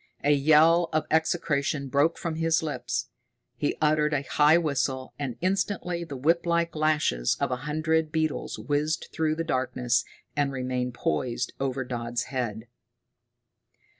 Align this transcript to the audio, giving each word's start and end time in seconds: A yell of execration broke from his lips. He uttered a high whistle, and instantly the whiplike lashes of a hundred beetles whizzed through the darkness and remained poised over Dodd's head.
A 0.23 0.31
yell 0.31 0.89
of 0.93 1.05
execration 1.11 1.87
broke 1.87 2.17
from 2.17 2.33
his 2.37 2.63
lips. 2.63 3.09
He 3.55 3.77
uttered 3.79 4.15
a 4.15 4.23
high 4.23 4.57
whistle, 4.57 5.13
and 5.19 5.37
instantly 5.41 6.03
the 6.03 6.17
whiplike 6.17 6.75
lashes 6.75 7.37
of 7.39 7.51
a 7.51 7.57
hundred 7.69 8.11
beetles 8.11 8.57
whizzed 8.57 9.09
through 9.13 9.35
the 9.35 9.43
darkness 9.43 10.03
and 10.35 10.51
remained 10.51 10.95
poised 10.95 11.53
over 11.59 11.83
Dodd's 11.83 12.23
head. 12.33 12.65